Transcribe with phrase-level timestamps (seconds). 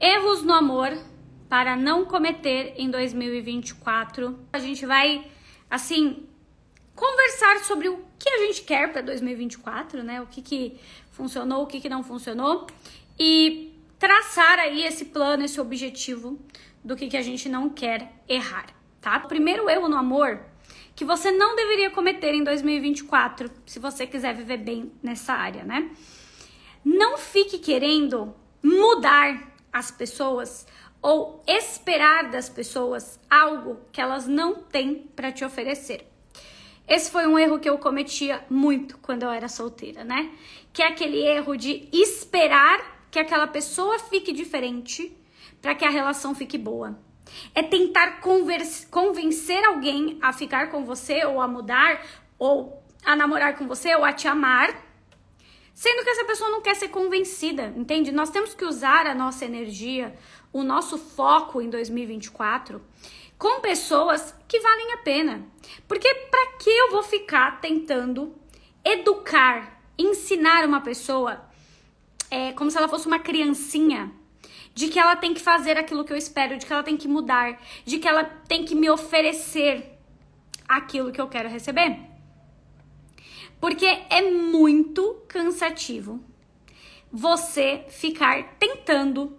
[0.00, 0.96] Erros no amor
[1.46, 4.38] para não cometer em 2024.
[4.52, 5.26] A gente vai,
[5.68, 6.26] assim,
[6.94, 10.22] conversar sobre o que a gente quer para 2024, né?
[10.22, 12.66] O que, que funcionou, o que, que não funcionou.
[13.18, 16.38] E traçar aí esse plano, esse objetivo
[16.82, 18.66] do que, que a gente não quer errar,
[19.00, 19.22] tá?
[19.24, 20.40] O primeiro erro no amor
[20.96, 25.90] que você não deveria cometer em 2024, se você quiser viver bem nessa área, né?
[26.84, 30.66] Não fique querendo mudar as pessoas
[31.02, 36.06] ou esperar das pessoas algo que elas não têm para te oferecer.
[36.86, 40.30] Esse foi um erro que eu cometia muito quando eu era solteira, né?
[40.72, 45.16] Que é aquele erro de esperar que aquela pessoa fique diferente
[45.62, 46.98] para que a relação fique boa.
[47.54, 52.04] É tentar convencer alguém a ficar com você ou a mudar
[52.38, 54.89] ou a namorar com você ou a te amar
[55.80, 58.12] Sendo que essa pessoa não quer ser convencida, entende?
[58.12, 60.14] Nós temos que usar a nossa energia,
[60.52, 62.82] o nosso foco em 2024
[63.38, 65.42] com pessoas que valem a pena.
[65.88, 68.34] Porque para que eu vou ficar tentando
[68.84, 71.48] educar, ensinar uma pessoa
[72.30, 74.12] é, como se ela fosse uma criancinha
[74.74, 77.08] de que ela tem que fazer aquilo que eu espero, de que ela tem que
[77.08, 79.98] mudar, de que ela tem que me oferecer
[80.68, 82.09] aquilo que eu quero receber?
[83.60, 86.20] Porque é muito cansativo
[87.12, 89.36] você ficar tentando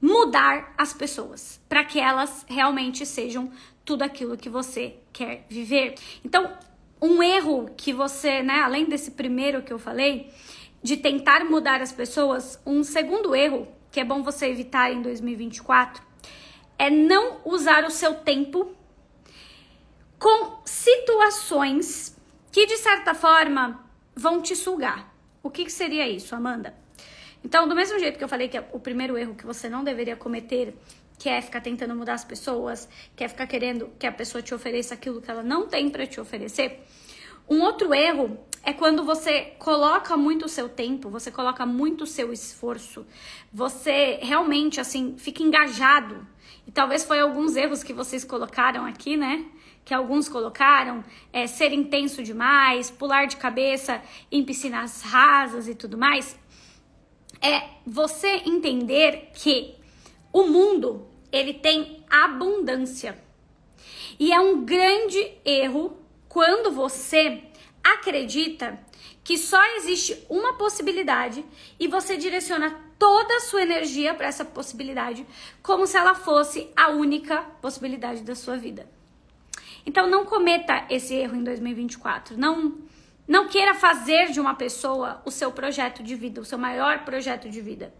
[0.00, 3.50] mudar as pessoas para que elas realmente sejam
[3.84, 5.94] tudo aquilo que você quer viver.
[6.24, 6.56] Então,
[7.00, 10.30] um erro que você, né, além desse primeiro que eu falei,
[10.82, 16.02] de tentar mudar as pessoas, um segundo erro que é bom você evitar em 2024
[16.78, 18.74] é não usar o seu tempo
[20.18, 22.15] com situações
[22.56, 25.14] que de certa forma vão te sugar.
[25.42, 26.74] O que, que seria isso, Amanda?
[27.44, 29.84] Então, do mesmo jeito que eu falei que é o primeiro erro que você não
[29.84, 30.74] deveria cometer,
[31.18, 34.54] que é ficar tentando mudar as pessoas, que é ficar querendo que a pessoa te
[34.54, 36.82] ofereça aquilo que ela não tem para te oferecer.
[37.46, 42.06] Um outro erro é quando você coloca muito o seu tempo, você coloca muito o
[42.06, 43.06] seu esforço,
[43.52, 46.26] você realmente assim fica engajado.
[46.66, 49.44] E talvez foi alguns erros que vocês colocaram aqui, né?
[49.86, 54.02] Que alguns colocaram, é, ser intenso demais, pular de cabeça
[54.32, 56.36] em piscinas rasas e tudo mais,
[57.40, 59.76] é você entender que
[60.32, 63.16] o mundo ele tem abundância.
[64.18, 65.96] E é um grande erro
[66.28, 67.44] quando você
[67.84, 68.80] acredita
[69.22, 71.44] que só existe uma possibilidade
[71.78, 75.24] e você direciona toda a sua energia para essa possibilidade
[75.62, 78.95] como se ela fosse a única possibilidade da sua vida.
[79.86, 82.36] Então não cometa esse erro em 2024.
[82.36, 82.84] Não
[83.28, 87.48] não queira fazer de uma pessoa o seu projeto de vida, o seu maior projeto
[87.48, 87.92] de vida.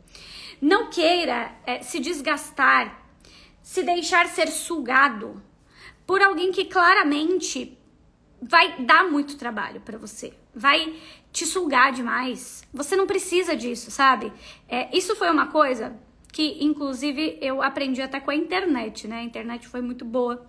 [0.60, 3.02] Não queira é, se desgastar,
[3.60, 5.42] se deixar ser sugado
[6.06, 7.76] por alguém que claramente
[8.40, 10.94] vai dar muito trabalho para você, vai
[11.32, 12.62] te sugar demais.
[12.72, 14.32] Você não precisa disso, sabe?
[14.68, 15.98] É, isso foi uma coisa
[16.32, 19.20] que, inclusive, eu aprendi até com a internet, né?
[19.20, 20.46] A internet foi muito boa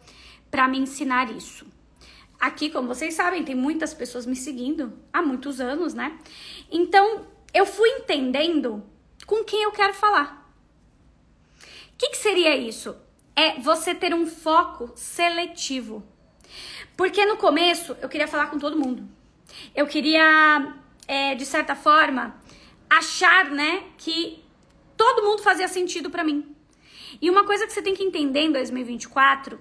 [0.50, 1.66] para me ensinar isso.
[2.40, 6.20] Aqui, como vocês sabem, tem muitas pessoas me seguindo há muitos anos, né?
[6.72, 8.84] Então, eu fui entendendo
[9.26, 10.48] com quem eu quero falar.
[11.60, 12.96] O que, que seria isso?
[13.36, 16.04] É você ter um foco seletivo.
[16.96, 19.08] Porque no começo eu queria falar com todo mundo.
[19.76, 20.76] Eu queria,
[21.08, 22.40] é, de certa forma,
[22.90, 24.44] achar, né, que
[24.96, 26.56] todo mundo fazia sentido para mim.
[27.22, 29.60] E uma coisa que você tem que entender em 2024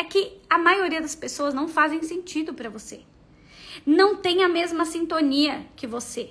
[0.00, 3.02] é que a maioria das pessoas não fazem sentido para você.
[3.84, 6.30] Não tem a mesma sintonia que você.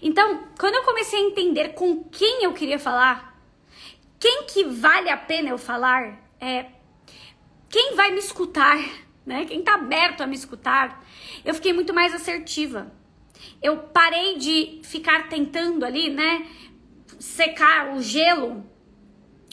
[0.00, 3.36] Então, quando eu comecei a entender com quem eu queria falar,
[4.18, 6.66] quem que vale a pena eu falar, é
[7.68, 8.78] quem vai me escutar,
[9.26, 9.44] né?
[9.44, 11.04] Quem tá aberto a me escutar,
[11.44, 12.92] eu fiquei muito mais assertiva.
[13.60, 16.46] Eu parei de ficar tentando ali, né,
[17.18, 18.69] secar o gelo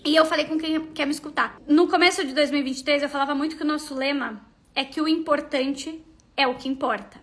[0.08, 1.60] e eu falei com quem quer me escutar.
[1.68, 4.42] No começo de 2023, eu falava muito que o nosso lema
[4.74, 6.02] é que o importante
[6.38, 7.20] é o que importa.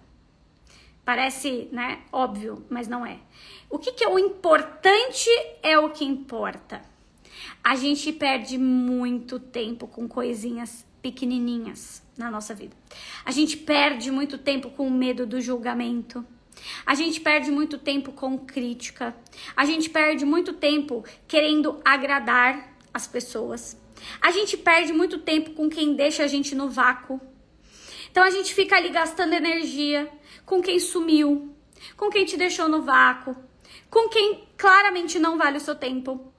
[1.03, 3.21] Parece, né, óbvio, mas não é.
[3.71, 5.31] O que, que é o importante
[5.63, 6.83] é o que importa.
[7.63, 12.77] A gente perde muito tempo com coisinhas pequenininhas na nossa vida.
[13.25, 16.23] A gente perde muito tempo com medo do julgamento.
[16.85, 19.17] A gente perde muito tempo com crítica.
[19.57, 23.77] A gente perde muito tempo querendo agradar as pessoas.
[24.23, 27.21] A gente perde muito tempo com quem deixa a gente no vácuo.
[28.11, 30.09] Então a gente fica ali gastando energia
[30.47, 31.53] com quem sumiu,
[31.97, 33.37] com quem te deixou no vácuo,
[33.91, 36.33] com quem claramente não vale o seu tempo.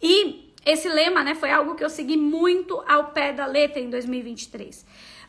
[0.00, 3.90] E esse lema, né, foi algo que eu segui muito ao pé da letra em
[3.90, 4.86] 2023.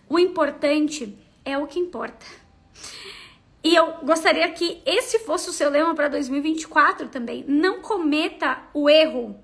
[0.07, 2.25] O importante é o que importa.
[3.63, 7.45] E eu gostaria que esse fosse o seu lema para 2024 também.
[7.47, 9.41] Não cometa o erro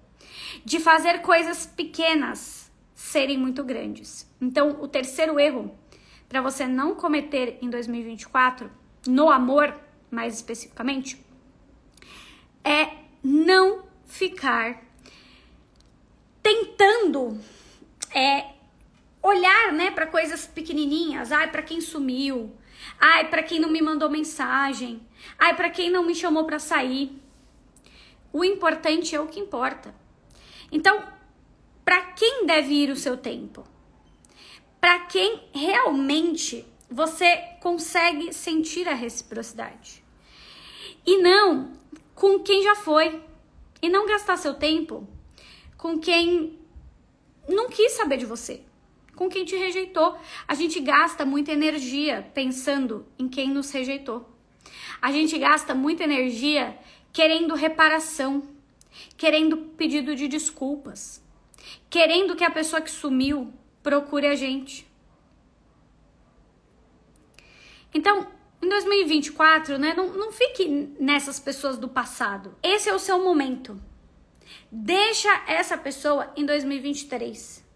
[0.69, 4.31] de fazer coisas pequenas serem muito grandes.
[4.39, 5.75] Então, o terceiro erro
[6.27, 8.69] para você não cometer em 2024,
[9.07, 9.75] no amor
[10.11, 11.19] mais especificamente,
[12.63, 14.83] é não ficar
[16.43, 17.41] tentando
[18.13, 18.51] é,
[19.23, 22.55] olhar, né, para coisas pequenininhas, ai, para quem sumiu,
[22.99, 25.01] ai, para quem não me mandou mensagem,
[25.39, 27.19] ai, para quem não me chamou para sair.
[28.31, 29.97] O importante é o que importa.
[30.71, 31.03] Então,
[31.83, 33.63] para quem deve ir o seu tempo?
[34.79, 40.03] Para quem realmente você consegue sentir a reciprocidade.
[41.05, 41.73] E não
[42.15, 43.21] com quem já foi.
[43.81, 45.07] E não gastar seu tempo
[45.77, 46.59] com quem
[47.47, 48.61] não quis saber de você,
[49.15, 50.17] com quem te rejeitou.
[50.47, 54.29] A gente gasta muita energia pensando em quem nos rejeitou.
[55.01, 56.77] A gente gasta muita energia
[57.13, 58.43] querendo reparação,
[59.17, 61.23] querendo pedido de desculpas,
[61.89, 64.87] querendo que a pessoa que sumiu procure a gente.
[67.93, 68.27] Então,
[68.61, 70.67] em 2024, né, não, não fique
[70.99, 72.55] nessas pessoas do passado.
[72.61, 73.81] Esse é o seu momento.
[74.71, 77.67] Deixa essa pessoa em 2023.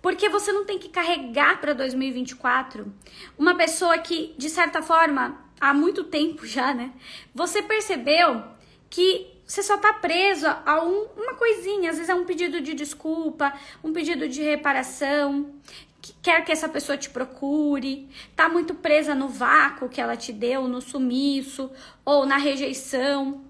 [0.00, 2.92] Porque você não tem que carregar para 2024
[3.38, 6.92] uma pessoa que, de certa forma, há muito tempo já, né?
[7.32, 8.42] Você percebeu
[8.92, 12.74] que você só tá preso a um, uma coisinha, às vezes é um pedido de
[12.74, 15.54] desculpa, um pedido de reparação,
[16.02, 18.06] que quer que essa pessoa te procure,
[18.36, 21.70] tá muito presa no vácuo que ela te deu, no sumiço
[22.04, 23.42] ou na rejeição.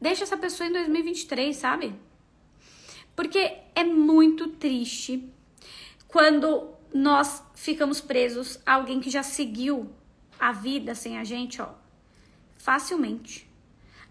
[0.00, 1.94] Deixa essa pessoa em 2023, sabe?
[3.14, 5.32] Porque é muito triste
[6.08, 9.88] quando nós ficamos presos a alguém que já seguiu
[10.38, 11.68] a vida sem a gente, ó,
[12.58, 13.53] facilmente.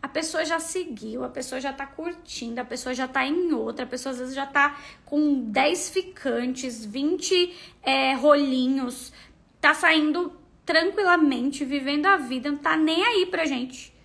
[0.04, 3.86] A pessoa já seguiu, a pessoa já tá curtindo, a pessoa já tá em outra,
[3.86, 9.14] a pessoa às vezes já tá com 10 ficantes, 20 é, rolinhos,
[9.62, 13.96] tá saindo tranquilamente, vivendo a vida, não tá nem aí pra gente.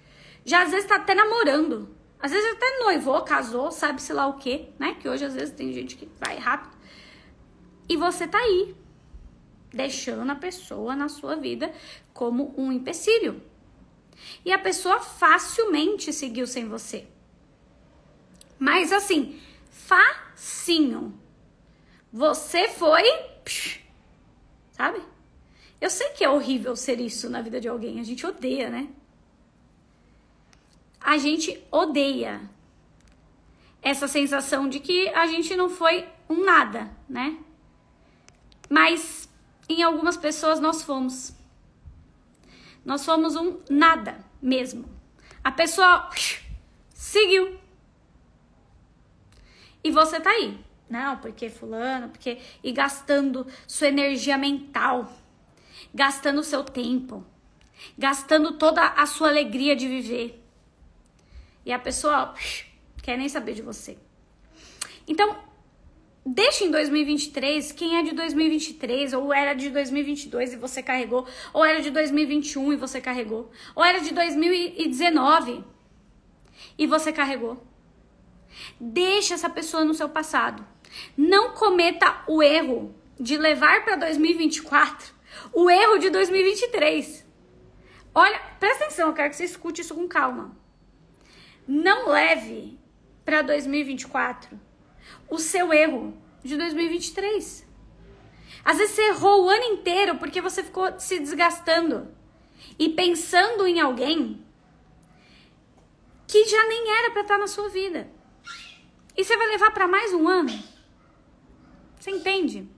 [0.44, 1.92] Já às vezes tá até namorando.
[2.20, 4.96] Às vezes até noivou, casou, sabe-se lá o quê, né?
[5.00, 6.78] Que hoje às vezes tem gente que vai rápido.
[7.88, 8.72] E você tá aí,
[9.74, 11.72] deixando a pessoa na sua vida
[12.12, 13.42] como um empecilho.
[14.44, 17.06] E a pessoa facilmente seguiu sem você.
[18.58, 21.18] Mas assim, facinho.
[22.12, 23.04] Você foi.
[24.72, 25.02] Sabe?
[25.80, 28.00] Eu sei que é horrível ser isso na vida de alguém.
[28.00, 28.88] A gente odeia, né?
[31.00, 32.40] a gente odeia
[33.80, 37.38] essa sensação de que a gente não foi um nada, né?
[38.68, 39.26] Mas
[39.68, 41.34] em algumas pessoas nós fomos.
[42.88, 44.88] Nós fomos um nada mesmo.
[45.44, 46.08] A pessoa
[46.88, 47.60] seguiu.
[49.84, 50.58] E você tá aí.
[50.88, 55.12] Não, porque fulano, porque e gastando sua energia mental,
[55.92, 57.22] gastando seu tempo,
[57.98, 60.42] gastando toda a sua alegria de viver
[61.66, 62.32] e a pessoa
[63.02, 63.98] quer nem saber de você.
[65.06, 65.36] Então,
[66.28, 71.64] deixa em 2023 quem é de 2023 ou era de 2022 e você carregou, ou
[71.64, 75.64] era de 2021 e você carregou, ou era de 2019
[76.76, 77.66] e você carregou.
[78.78, 80.66] Deixa essa pessoa no seu passado.
[81.16, 85.14] Não cometa o erro de levar para 2024
[85.52, 87.26] o erro de 2023.
[88.14, 90.56] Olha, presta atenção, eu quero que você escute isso com calma.
[91.66, 92.78] Não leve
[93.24, 94.67] para 2024
[95.30, 97.66] o seu erro de 2023.
[98.64, 102.08] Às vezes você errou o ano inteiro porque você ficou se desgastando
[102.78, 104.44] e pensando em alguém
[106.26, 108.10] que já nem era para estar na sua vida.
[109.16, 110.52] E você vai levar para mais um ano?
[111.98, 112.68] Você entende?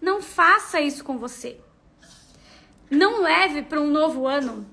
[0.00, 1.60] Não faça isso com você.
[2.90, 4.68] Não leve para um novo ano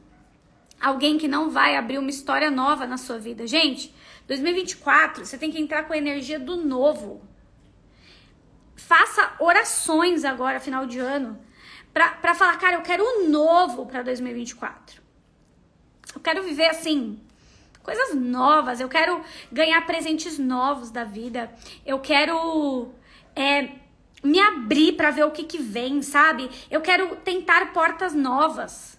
[0.79, 3.45] alguém que não vai abrir uma história nova na sua vida.
[3.45, 3.93] Gente,
[4.31, 7.21] 2024, você tem que entrar com a energia do novo.
[8.77, 11.38] Faça orações agora, final de ano,
[11.93, 15.01] para falar, cara, eu quero um novo para 2024.
[16.15, 17.19] Eu quero viver assim,
[17.83, 18.79] coisas novas.
[18.79, 19.21] Eu quero
[19.51, 21.53] ganhar presentes novos da vida.
[21.85, 22.89] Eu quero
[23.35, 23.71] é,
[24.23, 26.50] me abrir para ver o que, que vem, sabe?
[26.69, 28.97] Eu quero tentar portas novas.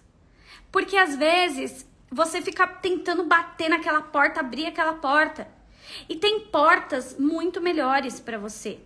[0.71, 5.47] Porque às vezes você fica tentando bater naquela porta, abrir aquela porta.
[6.07, 8.79] E tem portas muito melhores para você.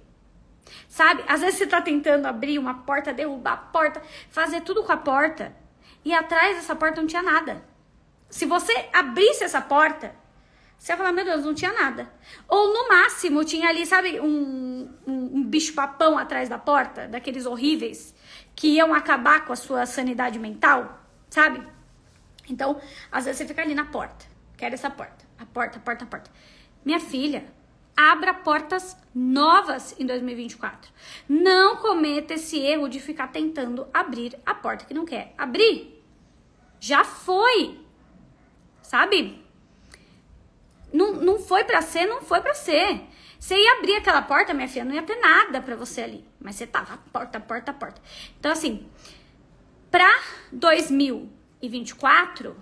[0.88, 1.24] Sabe?
[1.28, 4.98] Às vezes você tá tentando abrir uma porta, derrubar a porta, fazer tudo com a
[4.98, 5.56] porta,
[6.04, 7.64] e atrás dessa porta não tinha nada.
[8.30, 10.14] Se você abrisse essa porta,
[10.78, 12.12] você ia falar, meu Deus, não tinha nada.
[12.48, 18.14] Ou no máximo tinha ali, sabe, um, um, um bicho-papão atrás da porta, daqueles horríveis,
[18.56, 21.77] que iam acabar com a sua sanidade mental, sabe?
[22.50, 22.80] Então,
[23.12, 24.26] às vezes você fica ali na porta.
[24.56, 25.26] Quero essa porta.
[25.38, 26.32] A porta, a porta, a porta.
[26.84, 27.46] Minha filha,
[27.96, 30.92] abra portas novas em 2024.
[31.28, 36.02] Não cometa esse erro de ficar tentando abrir a porta que não quer abrir.
[36.80, 37.80] Já foi.
[38.82, 39.44] Sabe?
[40.94, 43.02] Não, não foi para ser, não foi para ser.
[43.40, 46.26] Você ia abrir aquela porta, minha filha, não ia ter nada para você ali.
[46.40, 48.02] Mas você tava porta, porta, porta.
[48.40, 48.88] Então, assim,
[49.92, 50.10] pra
[51.62, 52.56] 2024,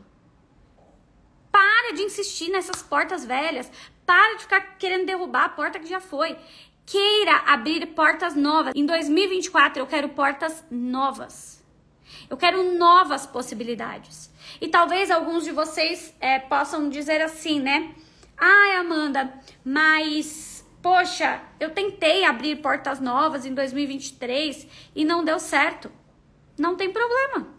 [1.51, 3.71] para de insistir nessas portas velhas.
[4.05, 6.37] Para de ficar querendo derrubar a porta que já foi.
[6.85, 8.73] Queira abrir portas novas.
[8.75, 11.63] Em 2024, eu quero portas novas.
[12.29, 14.31] Eu quero novas possibilidades.
[14.61, 17.95] E talvez alguns de vocês é, possam dizer assim, né?
[18.37, 19.33] Ai, Amanda,
[19.63, 25.91] mas poxa, eu tentei abrir portas novas em 2023 e não deu certo.
[26.57, 27.54] Não tem problema.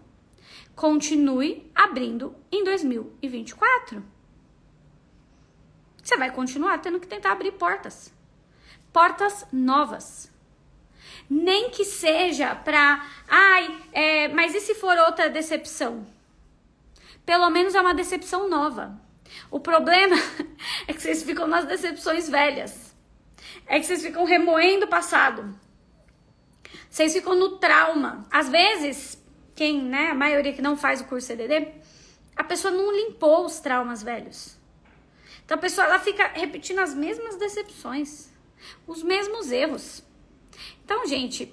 [0.76, 4.04] Continue abrindo em 2024.
[6.02, 8.12] Você vai continuar tendo que tentar abrir portas.
[8.92, 10.30] Portas novas.
[11.30, 16.06] Nem que seja para, ai, é, mas e se for outra decepção?
[17.24, 19.00] Pelo menos é uma decepção nova.
[19.50, 20.14] O problema
[20.86, 22.94] é que vocês ficam nas decepções velhas.
[23.66, 25.58] É que vocês ficam remoendo o passado.
[26.90, 28.26] Vocês ficam no trauma.
[28.30, 29.25] Às vezes,
[29.56, 31.72] quem, né, a maioria que não faz o curso CDD,
[32.36, 34.56] a pessoa não limpou os traumas velhos.
[35.44, 38.30] Então a pessoa ela fica repetindo as mesmas decepções,
[38.86, 40.04] os mesmos erros.
[40.84, 41.52] Então, gente,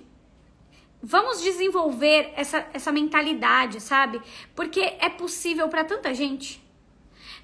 [1.02, 4.22] vamos desenvolver essa, essa mentalidade, sabe?
[4.54, 6.64] Porque é possível para tanta gente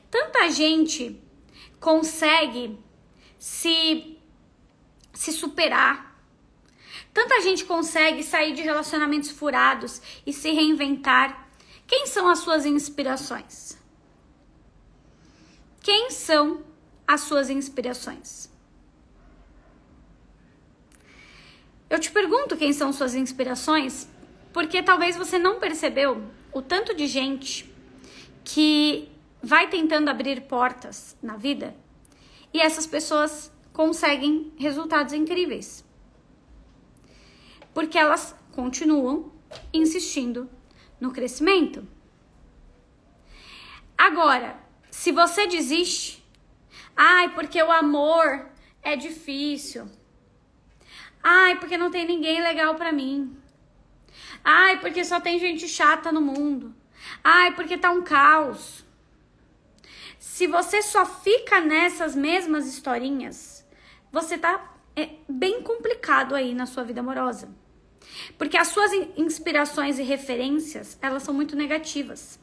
[0.10, 1.22] tanta gente
[1.80, 2.78] consegue
[3.38, 4.18] se
[5.14, 6.09] se superar.
[7.14, 11.50] Tanta gente consegue sair de relacionamentos furados e se reinventar.
[11.88, 13.78] Quem são as suas inspirações?
[15.82, 16.64] Quem são
[17.08, 18.50] as suas inspirações?
[21.90, 24.08] Eu te pergunto quem são suas inspirações,
[24.54, 26.24] porque talvez você não percebeu
[26.54, 27.74] o tanto de gente
[28.44, 29.10] que
[29.42, 31.76] vai tentando abrir portas na vida
[32.54, 35.84] e essas pessoas conseguem resultados incríveis.
[37.80, 39.32] Porque elas continuam
[39.72, 40.50] insistindo
[41.00, 41.88] no crescimento.
[43.98, 44.60] Agora,
[44.92, 46.22] se você desiste,
[46.94, 48.50] ai, porque o amor
[48.84, 49.90] é difícil.
[51.24, 53.34] Ai, porque não tem ninguém legal para mim.
[54.44, 56.76] Ai, porque só tem gente chata no mundo.
[57.24, 58.84] Ai, porque tá um caos
[60.20, 63.66] se você só fica nessas mesmas historinhas,
[64.12, 67.50] você tá é, bem complicado aí na sua vida amorosa.
[68.38, 72.40] Porque as suas inspirações e referências, elas são muito negativas.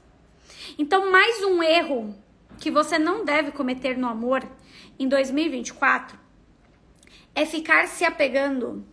[0.78, 2.14] Então, mais um erro
[2.58, 4.46] que você não deve cometer no amor
[4.98, 6.18] em 2024
[7.34, 8.86] é ficar se apegando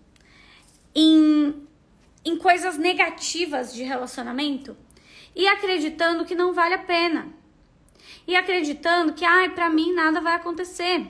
[0.93, 1.65] em,
[2.25, 4.75] em coisas negativas de relacionamento
[5.35, 7.33] e acreditando que não vale a pena
[8.27, 11.07] e acreditando que, ai, para mim nada vai acontecer.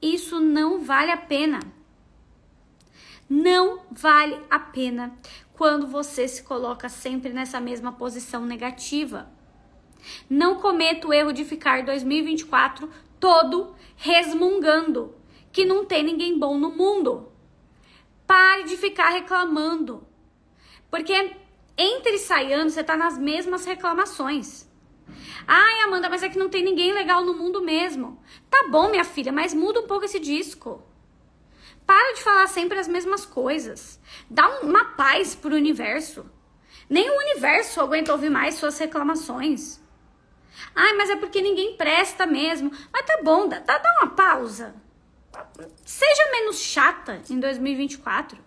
[0.00, 1.60] Isso não vale a pena.
[3.28, 5.14] Não vale a pena
[5.52, 9.30] quando você se coloca sempre nessa mesma posição negativa.
[10.30, 12.88] Não cometa o erro de ficar 2024
[13.20, 15.14] todo resmungando
[15.52, 17.32] que não tem ninguém bom no mundo.
[18.26, 20.06] Pare de ficar reclamando.
[20.90, 21.12] Porque
[21.76, 24.68] entre e sai ano, você tá nas mesmas reclamações.
[25.46, 28.22] Ai, Amanda, mas é que não tem ninguém legal no mundo mesmo.
[28.50, 30.82] Tá bom, minha filha, mas muda um pouco esse disco.
[31.88, 33.98] Para de falar sempre as mesmas coisas.
[34.28, 36.30] Dá uma paz pro universo.
[36.86, 39.80] Nem o universo aguenta ouvir mais suas reclamações.
[40.74, 42.70] Ai, mas é porque ninguém presta mesmo.
[42.92, 44.74] Mas tá bom, dá, dá uma pausa.
[45.82, 48.38] Seja menos chata em 2024.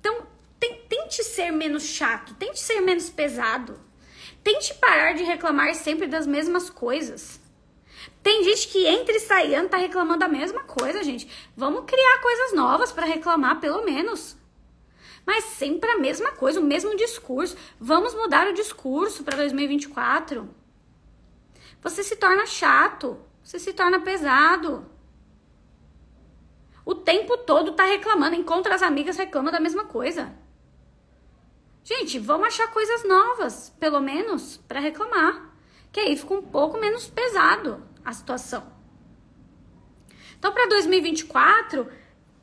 [0.00, 0.26] Então,
[0.58, 3.78] tente ser menos chato, tente ser menos pesado.
[4.42, 7.41] Tente parar de reclamar sempre das mesmas coisas.
[8.22, 11.28] Tem gente que entra e sai ano tá reclamando a mesma coisa, gente.
[11.56, 14.36] Vamos criar coisas novas para reclamar, pelo menos.
[15.26, 17.56] Mas sempre a mesma coisa, o mesmo discurso.
[17.80, 20.48] Vamos mudar o discurso para 2024.
[21.80, 24.86] você se torna chato, você se torna pesado.
[26.84, 30.32] O tempo todo tá reclamando, encontra as amigas, reclama da mesma coisa.
[31.82, 35.50] Gente, vamos achar coisas novas, pelo menos, para reclamar.
[35.90, 38.72] Que aí fica um pouco menos pesado a situação.
[40.38, 41.88] Então, para 2024,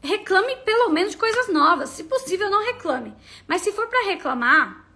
[0.02, 1.90] reclame pelo menos de coisas novas.
[1.90, 3.14] Se possível, não reclame.
[3.48, 4.90] Mas se for para reclamar,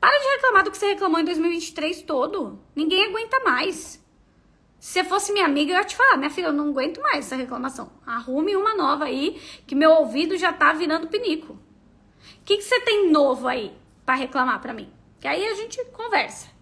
[0.00, 2.60] para de reclamar do que você reclamou em 2023 todo.
[2.74, 4.04] Ninguém aguenta mais.
[4.78, 7.34] Se fosse minha amiga, eu ia te falar, minha filha, eu não aguento mais essa
[7.34, 7.90] reclamação.
[8.06, 11.54] Arrume uma nova aí, que meu ouvido já tá virando pinico.
[11.54, 13.76] O que, que você tem novo aí
[14.06, 14.92] para reclamar para mim?
[15.18, 16.57] Que aí a gente conversa.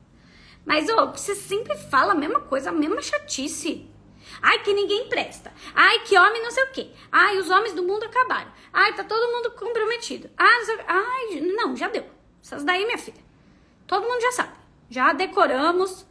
[0.67, 3.89] Mas, ô, você sempre fala a mesma coisa, a mesma chatice.
[4.43, 5.53] Ai, que ninguém presta.
[5.73, 6.91] Ai, que homem não sei o quê.
[7.11, 8.51] Ai, os homens do mundo acabaram.
[8.73, 10.29] Ai, tá todo mundo comprometido.
[10.37, 12.05] Ai, não, Ai, não já deu.
[12.43, 13.25] Essas daí, minha filha.
[13.87, 14.55] Todo mundo já sabe.
[14.91, 16.05] Já decoramos.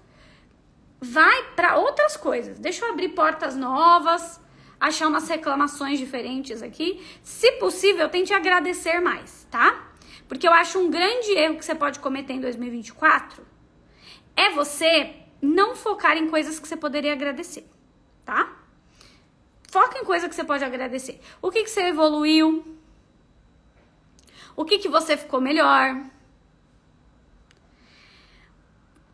[1.01, 2.57] Vai para outras coisas.
[2.57, 4.41] Deixa eu abrir portas novas,
[4.79, 7.05] achar umas reclamações diferentes aqui.
[7.21, 9.91] Se possível, tente agradecer mais, tá?
[10.29, 13.54] Porque eu acho um grande erro que você pode cometer em 2024
[14.35, 17.65] é você não focar em coisas que você poderia agradecer,
[18.23, 18.57] tá?
[19.69, 21.19] Foca em coisa que você pode agradecer.
[21.41, 22.77] O que, que você evoluiu?
[24.55, 26.01] O que, que você ficou melhor?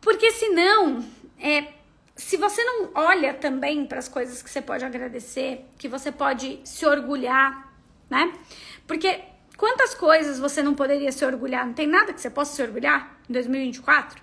[0.00, 1.04] Porque senão,
[1.38, 1.72] é,
[2.14, 6.60] se você não olha também para as coisas que você pode agradecer, que você pode
[6.64, 7.72] se orgulhar,
[8.08, 8.32] né?
[8.86, 9.20] Porque
[9.56, 11.66] quantas coisas você não poderia se orgulhar?
[11.66, 14.22] Não tem nada que você possa se orgulhar em 2024?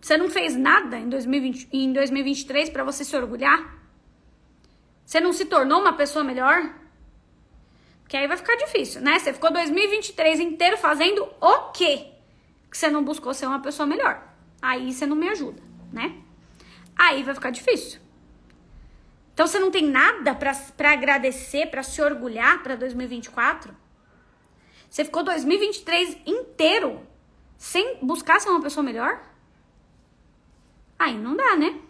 [0.00, 3.78] Você não fez nada em, 2020, em 2023 para você se orgulhar?
[5.04, 6.74] Você não se tornou uma pessoa melhor?
[8.08, 9.18] Que aí vai ficar difícil, né?
[9.18, 12.10] Você ficou 2023 inteiro fazendo o quê?
[12.70, 14.22] que você não buscou ser uma pessoa melhor.
[14.62, 15.60] Aí você não me ajuda,
[15.92, 16.16] né?
[16.96, 18.00] Aí vai ficar difícil.
[19.34, 23.74] Então você não tem nada para agradecer, para se orgulhar para 2024?
[24.88, 27.00] Você ficou 2023 inteiro
[27.56, 29.20] sem buscar ser uma pessoa melhor?
[31.00, 31.80] Aí não dá, né?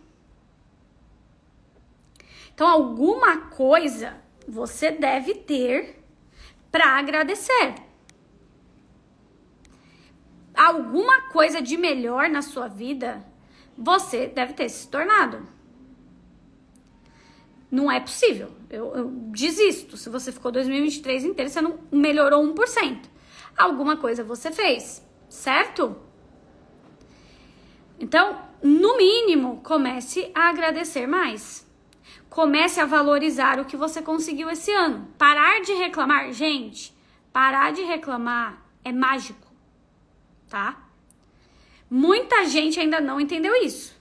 [2.55, 6.03] Então alguma coisa você deve ter
[6.70, 7.75] para agradecer
[10.55, 13.25] alguma coisa de melhor na sua vida,
[13.77, 15.49] você deve ter se tornado.
[17.70, 18.51] Não é possível.
[18.68, 19.96] Eu, eu desisto.
[19.96, 23.09] Se você ficou 2023 inteiro, você não melhorou 1%.
[23.57, 25.96] Alguma coisa você fez, certo?
[28.01, 31.65] Então, no mínimo, comece a agradecer mais.
[32.29, 35.07] Comece a valorizar o que você conseguiu esse ano.
[35.17, 36.93] Parar de reclamar, gente,
[37.33, 39.51] parar de reclamar é mágico
[40.51, 40.77] tá?
[41.89, 43.97] Muita gente ainda não entendeu isso.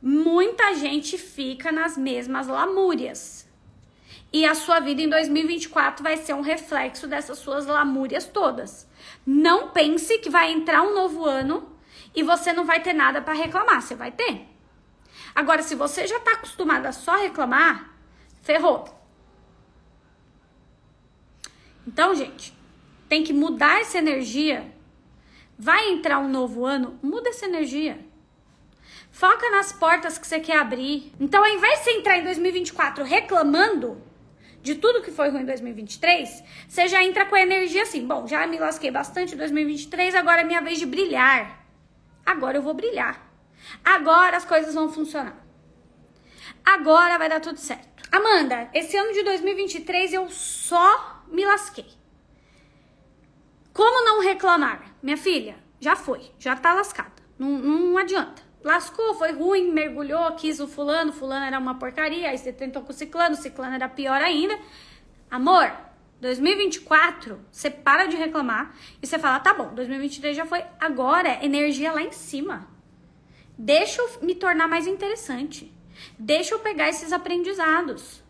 [0.00, 3.48] Muita gente fica nas mesmas lamúrias.
[4.32, 8.88] E a sua vida em 2024 vai ser um reflexo dessas suas lamúrias todas.
[9.26, 11.68] Não pense que vai entrar um novo ano
[12.14, 13.82] e você não vai ter nada para reclamar.
[13.82, 14.46] Você vai ter.
[15.34, 17.90] Agora, se você já tá acostumada a só reclamar,
[18.42, 18.84] ferrou.
[21.86, 22.56] Então, gente,
[23.08, 24.72] tem que mudar essa energia
[25.62, 27.98] Vai entrar um novo ano, muda essa energia.
[29.10, 31.12] Foca nas portas que você quer abrir.
[31.20, 34.02] Então, ao invés de você entrar em 2024 reclamando
[34.62, 38.26] de tudo que foi ruim em 2023, você já entra com a energia assim: bom,
[38.26, 41.59] já me lasquei bastante em 2023, agora é minha vez de brilhar.
[42.24, 43.30] Agora eu vou brilhar.
[43.84, 45.36] Agora as coisas vão funcionar.
[46.64, 48.08] Agora vai dar tudo certo.
[48.12, 51.86] Amanda, esse ano de 2023 eu só me lasquei.
[53.72, 54.94] Como não reclamar?
[55.02, 57.22] Minha filha, já foi, já tá lascada.
[57.38, 58.42] Não, não adianta.
[58.62, 62.90] Lascou, foi ruim, mergulhou, quis o fulano, fulano era uma porcaria, aí você tentou com
[62.90, 64.58] o ciclano, o ciclano era pior ainda.
[65.30, 65.72] Amor,
[66.20, 71.92] 2024, você para de reclamar e você fala, tá bom, 2023 já foi, agora energia
[71.92, 72.68] lá em cima.
[73.56, 75.72] Deixa eu me tornar mais interessante.
[76.18, 78.22] Deixa eu pegar esses aprendizados.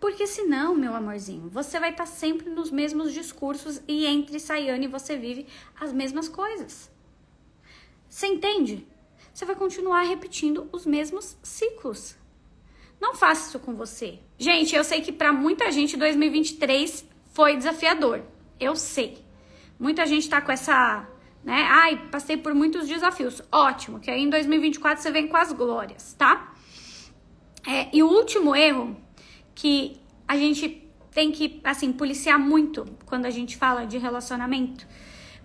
[0.00, 4.86] Porque senão, meu amorzinho, você vai estar tá sempre nos mesmos discursos e entre Sayane
[4.86, 5.46] você vive
[5.78, 6.90] as mesmas coisas.
[8.08, 8.86] Você entende?
[9.34, 12.16] Você vai continuar repetindo os mesmos ciclos.
[13.00, 14.18] Não faça isso com você.
[14.38, 18.22] Gente, eu sei que para muita gente 2023 foi desafiador.
[18.58, 19.18] Eu sei.
[19.78, 21.06] Muita gente tá com essa,
[21.44, 21.66] né?
[21.70, 23.40] Ai, passei por muitos desafios.
[23.52, 26.52] Ótimo, que aí em 2024 você vem com as glórias, tá?
[27.66, 28.96] É, e o último erro
[29.54, 34.86] que a gente tem que, assim, policiar muito quando a gente fala de relacionamento,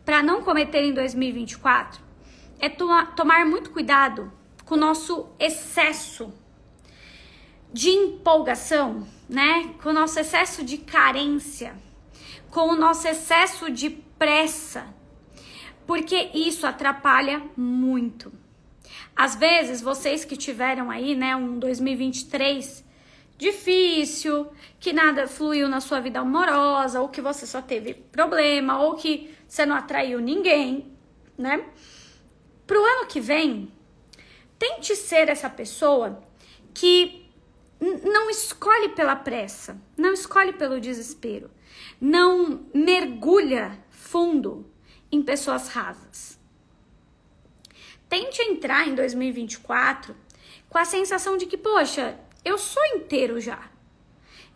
[0.03, 2.01] para não cometer em 2024,
[2.59, 4.31] é to tomar muito cuidado
[4.65, 6.33] com o nosso excesso
[7.73, 9.73] de empolgação, né?
[9.81, 11.75] Com o nosso excesso de carência,
[12.51, 14.85] com o nosso excesso de pressa,
[15.87, 18.31] porque isso atrapalha muito.
[19.15, 22.83] Às vezes, vocês que tiveram aí, né, um 2023
[23.37, 24.47] difícil,
[24.79, 29.35] que nada fluiu na sua vida amorosa, ou que você só teve problema, ou que
[29.47, 30.91] você não atraiu ninguém,
[31.37, 31.65] né?
[32.65, 33.71] Pro ano que vem,
[34.57, 36.23] tente ser essa pessoa
[36.73, 37.22] que
[37.83, 41.51] não escolhe pela pressa, não escolhe pelo desespero,
[41.99, 44.65] não mergulha fundo
[45.11, 46.39] em pessoas rasas.
[48.07, 50.15] Tente entrar em 2024
[50.69, 53.69] com a sensação de que, poxa, eu sou inteiro já.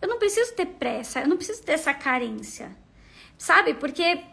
[0.01, 2.75] Eu não preciso ter pressa, eu não preciso ter essa carência.
[3.37, 3.73] Sabe?
[3.73, 4.23] Porque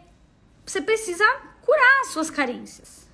[0.65, 1.25] você precisa
[1.61, 3.04] curar as suas carências.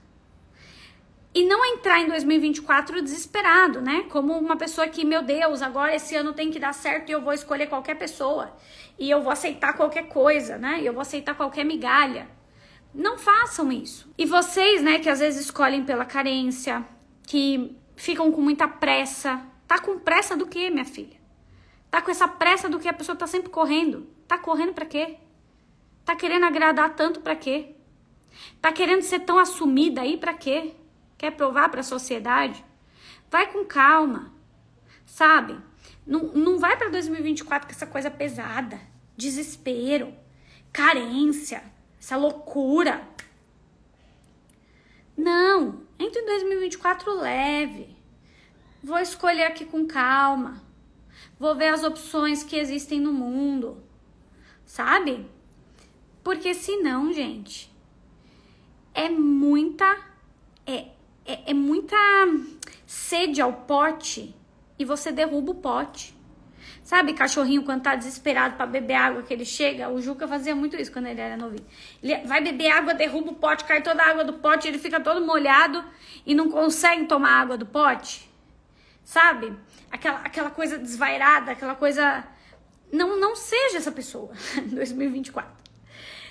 [1.34, 4.06] E não entrar em 2024 desesperado, né?
[4.10, 7.22] Como uma pessoa que, meu Deus, agora esse ano tem que dar certo e eu
[7.22, 8.56] vou escolher qualquer pessoa.
[9.00, 10.82] E eu vou aceitar qualquer coisa, né?
[10.82, 12.28] E eu vou aceitar qualquer migalha.
[12.94, 14.12] Não façam isso.
[14.18, 16.86] E vocês, né, que às vezes escolhem pela carência,
[17.26, 21.16] que ficam com muita pressa, Tá com pressa do que, minha filha?
[21.90, 24.06] Tá com essa pressa do que a pessoa tá sempre correndo?
[24.28, 25.16] Tá correndo para quê?
[26.04, 27.74] Tá querendo agradar tanto para quê?
[28.62, 30.74] Tá querendo ser tão assumida aí para quê?
[31.22, 32.66] Quer provar para a sociedade?
[33.30, 34.34] Vai com calma.
[35.06, 35.56] Sabe?
[36.04, 38.82] Não, não vai para 2024 com essa coisa pesada,
[39.16, 40.16] desespero,
[40.74, 41.64] carência,
[42.00, 43.08] essa loucura.
[45.16, 47.96] Não, entre em 2024 leve.
[48.84, 50.64] Vou escolher aqui com calma.
[51.38, 53.84] Vou ver as opções que existem no mundo.
[54.66, 55.30] Sabe?
[56.24, 57.72] Porque senão, gente,
[58.92, 60.10] é muita
[60.66, 60.88] é,
[61.32, 61.96] é, é muita
[62.86, 64.36] sede ao pote
[64.78, 66.20] e você derruba o pote.
[66.84, 69.90] Sabe, cachorrinho quando tá desesperado para beber água que ele chega?
[69.90, 71.66] O Juca fazia muito isso quando ele era novinho.
[72.02, 75.00] Ele vai beber água, derruba o pote, cai toda a água do pote, ele fica
[75.00, 75.84] todo molhado
[76.26, 78.32] e não consegue tomar água do pote
[79.04, 79.54] sabe?
[79.92, 82.24] Aquela, aquela coisa desvairada, aquela coisa.
[82.92, 85.52] Não, não seja essa pessoa em 2024.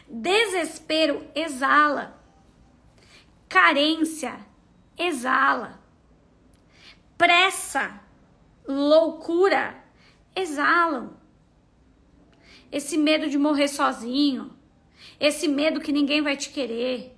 [0.09, 2.19] Desespero exala.
[3.49, 4.39] Carência
[5.01, 5.81] exala.
[7.17, 8.01] Pressa,
[8.67, 9.83] loucura
[10.37, 11.17] exalam.
[12.71, 14.57] Esse medo de morrer sozinho,
[15.19, 17.17] esse medo que ninguém vai te querer,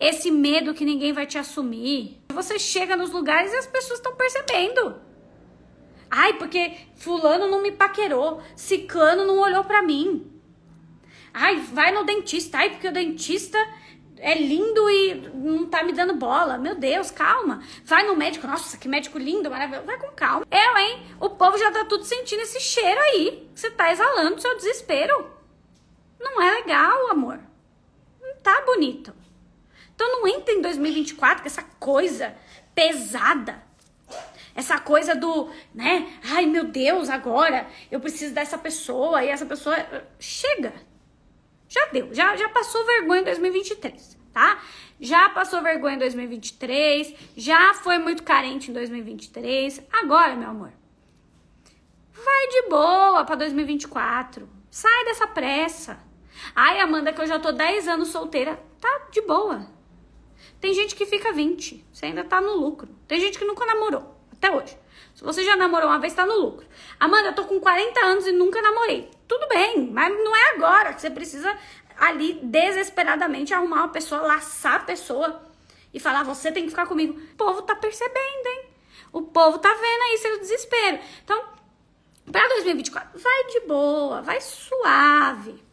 [0.00, 2.20] esse medo que ninguém vai te assumir.
[2.32, 5.00] Você chega nos lugares e as pessoas estão percebendo.
[6.10, 10.30] Ai, porque fulano não me paquerou, ciclano não olhou para mim.
[11.32, 12.58] Ai, vai no dentista.
[12.58, 13.58] Ai, porque o dentista
[14.18, 16.58] é lindo e não tá me dando bola.
[16.58, 17.62] Meu Deus, calma.
[17.84, 18.46] Vai no médico.
[18.46, 19.86] Nossa, que médico lindo, maravilhoso.
[19.86, 20.46] Vai com calma.
[20.50, 21.06] Eu, hein?
[21.20, 23.48] O povo já tá tudo sentindo esse cheiro aí.
[23.54, 25.30] Você tá exalando seu desespero.
[26.18, 27.38] Não é legal, amor.
[28.20, 29.14] Não tá bonito.
[29.94, 32.34] Então não entra em 2024 com essa coisa
[32.74, 33.64] pesada.
[34.54, 36.18] Essa coisa do, né?
[36.30, 39.76] Ai, meu Deus, agora eu preciso dessa pessoa e essa pessoa
[40.18, 40.72] chega.
[41.68, 44.60] Já deu, já, já passou vergonha em 2023, tá?
[45.00, 49.82] Já passou vergonha em 2023, já foi muito carente em 2023.
[49.92, 50.72] Agora, meu amor,
[52.12, 54.48] vai de boa para 2024.
[54.70, 55.98] Sai dessa pressa.
[56.54, 58.62] Ai, Amanda, que eu já tô 10 anos solteira.
[58.80, 59.66] Tá de boa.
[60.60, 62.88] Tem gente que fica 20, você ainda tá no lucro.
[63.06, 64.76] Tem gente que nunca namorou, até hoje.
[65.16, 66.66] Se você já namorou uma vez, tá no lucro.
[67.00, 69.10] Amanda, eu tô com 40 anos e nunca namorei.
[69.26, 71.56] Tudo bem, mas não é agora que você precisa
[71.96, 75.42] ali desesperadamente arrumar uma pessoa, laçar a pessoa
[75.92, 77.18] e falar, você tem que ficar comigo.
[77.18, 78.66] O povo tá percebendo, hein?
[79.10, 80.98] O povo tá vendo aí seu desespero.
[81.24, 81.42] Então,
[82.30, 85.64] para 2024, vai de boa, vai suave.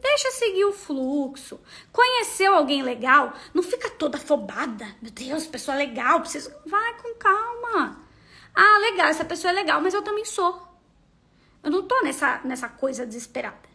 [0.00, 1.60] Deixa seguir o fluxo.
[1.92, 3.34] Conheceu alguém legal?
[3.52, 4.86] Não fica toda afobada.
[5.02, 6.50] Meu Deus, pessoa legal, preciso.
[6.64, 8.03] Vai com calma.
[8.54, 10.62] Ah, legal, essa pessoa é legal, mas eu também sou.
[11.62, 13.74] Eu não tô nessa, nessa coisa desesperada.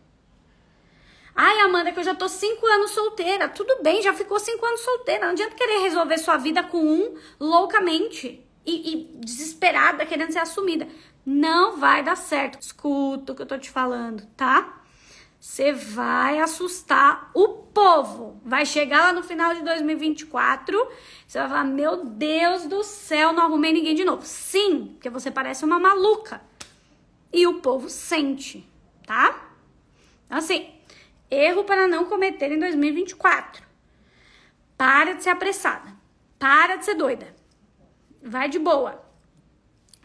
[1.36, 3.48] Ai, Amanda, que eu já tô cinco anos solteira.
[3.50, 5.26] Tudo bem, já ficou cinco anos solteira.
[5.26, 10.88] Não adianta querer resolver sua vida com um loucamente e, e desesperada, querendo ser assumida.
[11.26, 12.60] Não vai dar certo.
[12.62, 14.79] Escuta o que eu tô te falando, tá?
[15.40, 18.42] Você vai assustar o povo.
[18.44, 20.78] Vai chegar lá no final de 2024,
[21.26, 24.26] você vai falar: Meu Deus do céu, não arrumei ninguém de novo.
[24.26, 26.42] Sim, porque você parece uma maluca.
[27.32, 28.68] E o povo sente,
[29.06, 29.50] tá?
[30.30, 30.70] Assim,
[31.32, 33.64] erro para não cometer em 2024.
[34.76, 35.94] Para de ser apressada.
[36.38, 37.34] Para de ser doida.
[38.22, 39.04] Vai de boa.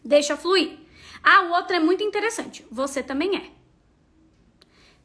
[0.04, 0.78] Deixa fluir.
[1.22, 2.66] Ah, o outro é muito interessante.
[2.70, 3.63] Você também é.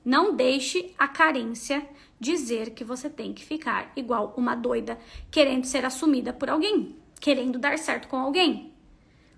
[0.04, 1.88] Não deixe a carência
[2.20, 5.00] dizer que você tem que ficar igual uma doida
[5.32, 8.74] querendo ser assumida por alguém, querendo dar certo com alguém.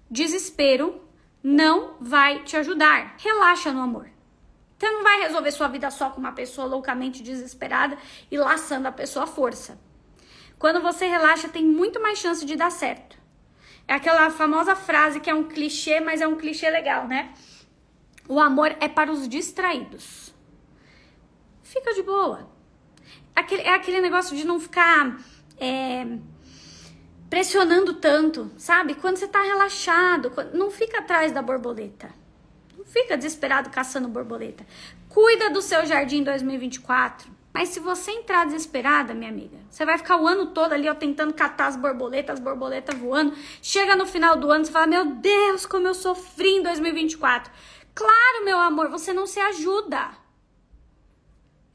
[0.10, 1.02] Desespero
[1.44, 3.16] não vai te ajudar.
[3.18, 4.10] Relaxa no amor.
[4.78, 7.98] Você não vai resolver sua vida só com uma pessoa loucamente desesperada
[8.32, 9.80] e laçando a pessoa à força.
[10.58, 13.18] Quando você relaxa, tem muito mais chance de dar certo.
[13.88, 17.34] É aquela famosa frase que é um clichê, mas é um clichê legal, né?
[18.28, 20.31] O amor é para os distraídos.
[21.72, 22.50] Fica de boa.
[23.34, 25.18] Aquele, é aquele negócio de não ficar
[25.58, 26.06] é,
[27.30, 28.96] pressionando tanto, sabe?
[28.96, 32.10] Quando você tá relaxado, não fica atrás da borboleta.
[32.78, 34.68] Não fica desesperado caçando borboleta.
[35.08, 37.32] Cuida do seu jardim 2024.
[37.54, 40.94] Mas se você entrar desesperada, minha amiga, você vai ficar o ano todo ali, ó,
[40.94, 43.34] tentando catar as borboletas, as borboletas voando.
[43.62, 47.50] Chega no final do ano, você fala: Meu Deus, como eu sofri em 2024.
[47.96, 50.21] Claro, meu amor, você não se ajuda.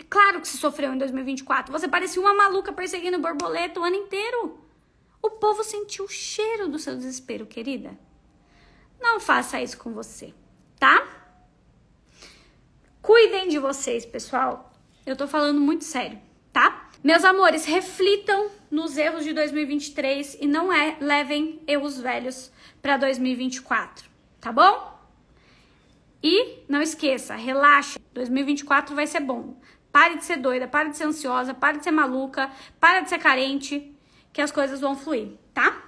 [0.09, 1.73] Claro que você sofreu em 2024.
[1.73, 4.59] Você parecia uma maluca perseguindo borboleta o ano inteiro.
[5.23, 7.99] O povo sentiu o cheiro do seu desespero, querida.
[9.01, 10.33] Não faça isso com você,
[10.79, 11.07] tá?
[13.03, 14.73] Cuidem de vocês, pessoal.
[15.05, 16.19] Eu tô falando muito sério,
[16.53, 16.91] tá?
[17.03, 22.51] Meus amores, reflitam nos erros de 2023 e não é levem erros velhos
[22.83, 24.09] para 2024,
[24.41, 24.97] tá bom?
[26.23, 28.01] E não esqueça, relaxa.
[28.13, 29.57] 2024 vai ser bom.
[29.97, 33.19] Pare de ser doida, pare de ser ansiosa, pare de ser maluca, pare de ser
[33.19, 33.97] carente,
[34.31, 35.86] que as coisas vão fluir, tá?